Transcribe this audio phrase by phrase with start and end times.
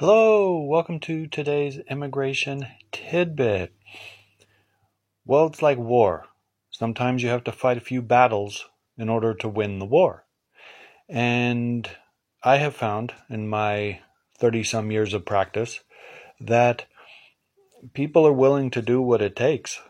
[0.00, 3.74] Hello, welcome to today's immigration tidbit.
[5.26, 6.24] Well, it's like war.
[6.70, 8.64] Sometimes you have to fight a few battles
[8.96, 10.24] in order to win the war.
[11.06, 11.86] And
[12.42, 14.00] I have found in my
[14.38, 15.80] 30 some years of practice
[16.40, 16.86] that
[17.92, 19.82] people are willing to do what it takes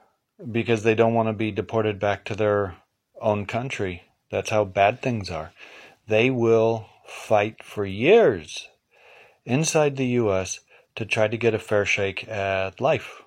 [0.50, 2.78] because they don't want to be deported back to their
[3.20, 4.02] own country.
[4.28, 5.52] That's how bad things are.
[6.08, 8.66] They will fight for years
[9.44, 10.60] inside the U.S.
[10.96, 13.22] to try to get a fair shake at life.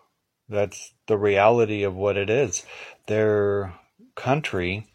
[0.49, 2.65] That's the reality of what it is.
[3.07, 3.73] Their
[4.15, 4.87] country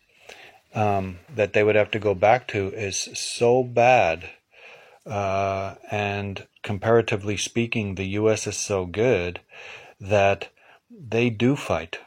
[0.74, 4.30] um, that they would have to go back to is so bad.
[5.06, 8.46] Uh, and comparatively speaking, the U.S.
[8.46, 9.40] is so good
[10.00, 10.48] that
[10.90, 11.98] they do fight.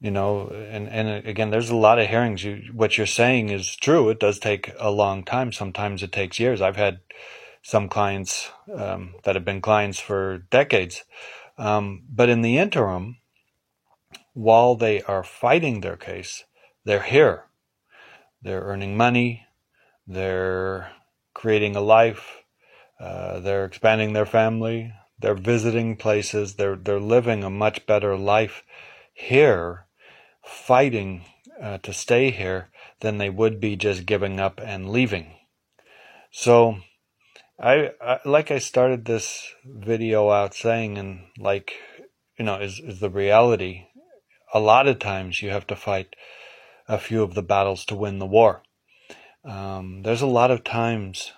[0.00, 2.44] You know, and, and again, there's a lot of hearings.
[2.44, 4.10] You, what you're saying is true.
[4.10, 5.50] It does take a long time.
[5.50, 6.60] Sometimes it takes years.
[6.60, 7.00] I've had
[7.64, 11.02] some clients um, that have been clients for decades.
[11.56, 13.16] Um, but in the interim,
[14.34, 16.44] while they are fighting their case,
[16.84, 17.46] they're here.
[18.42, 19.46] They're earning money.
[20.06, 20.90] They're
[21.32, 22.42] creating a life.
[23.00, 24.92] Uh, they're expanding their family.
[25.18, 26.56] They're visiting places.
[26.56, 28.62] They're they're living a much better life
[29.14, 29.86] here,
[30.44, 31.24] fighting
[31.62, 32.68] uh, to stay here
[33.00, 35.36] than they would be just giving up and leaving.
[36.30, 36.80] So
[37.58, 41.72] I, I, like I started this video out saying, and like
[42.38, 43.86] you know, is is the reality.
[44.52, 46.14] A lot of times you have to fight
[46.88, 48.62] a few of the battles to win the war.
[49.44, 51.32] Um, there's a lot of times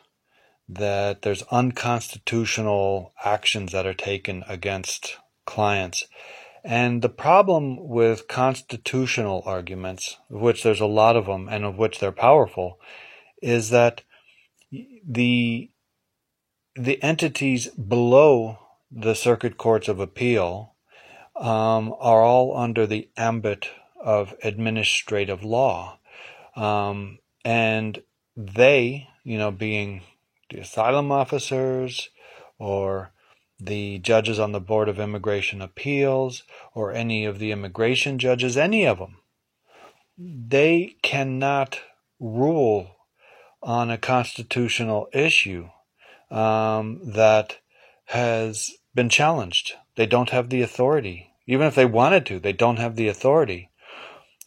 [0.68, 6.06] that there's unconstitutional actions that are taken against clients.
[6.64, 11.78] And the problem with constitutional arguments, of which there's a lot of them and of
[11.78, 12.80] which they're powerful,
[13.40, 14.02] is that
[15.06, 15.70] the
[16.76, 18.58] the entities below
[18.90, 20.74] the circuit courts of appeal
[21.34, 25.98] um, are all under the ambit of administrative law.
[26.54, 28.02] Um, and
[28.36, 30.02] they, you know, being
[30.50, 32.10] the asylum officers
[32.58, 33.10] or
[33.58, 36.42] the judges on the Board of Immigration Appeals
[36.74, 39.16] or any of the immigration judges, any of them,
[40.18, 41.80] they cannot
[42.20, 42.96] rule
[43.62, 45.68] on a constitutional issue
[46.30, 47.58] um, that
[48.06, 49.74] has been challenged.
[49.96, 51.32] They don't have the authority.
[51.46, 53.70] Even if they wanted to, they don't have the authority.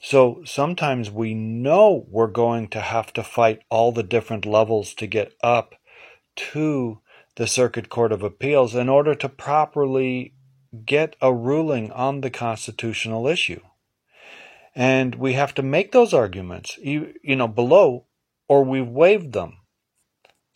[0.01, 5.07] So sometimes we know we're going to have to fight all the different levels to
[5.07, 5.75] get up
[6.35, 6.99] to
[7.35, 10.33] the Circuit Court of Appeals in order to properly
[10.85, 13.61] get a ruling on the constitutional issue.
[14.75, 18.05] And we have to make those arguments, you, you know, below,
[18.47, 19.58] or we've waived them.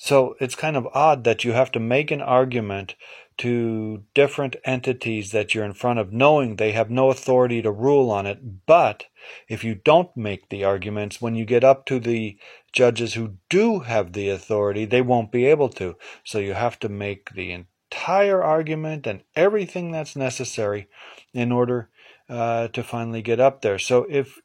[0.03, 2.95] So it's kind of odd that you have to make an argument
[3.37, 8.11] to different entities that you're in front of, knowing they have no authority to rule
[8.11, 8.65] on it.
[8.65, 9.05] But
[9.47, 12.37] if you don't make the arguments, when you get up to the
[12.73, 15.95] judges who do have the authority, they won't be able to.
[16.25, 20.89] So you have to make the entire argument and everything that's necessary
[21.33, 21.89] in order
[22.27, 23.79] uh, to finally get up there.
[23.79, 24.37] So if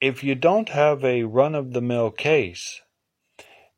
[0.00, 2.80] if you don't have a run of the mill case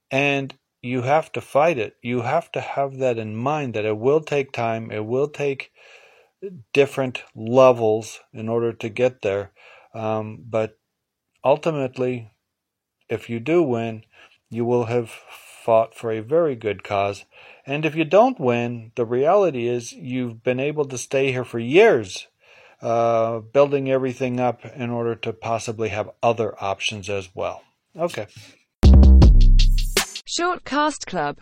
[0.08, 0.54] and
[0.86, 1.97] you have to fight it.
[2.02, 5.72] You have to have that in mind that it will take time, it will take
[6.72, 9.52] different levels in order to get there.
[9.94, 10.78] Um, but
[11.44, 12.30] ultimately,
[13.08, 14.04] if you do win,
[14.50, 17.25] you will have fought for a very good cause.
[17.66, 21.58] And if you don't win, the reality is you've been able to stay here for
[21.58, 22.28] years,
[22.80, 27.62] uh, building everything up in order to possibly have other options as well.
[27.96, 28.26] Okay.
[30.28, 31.34] Shortcast Club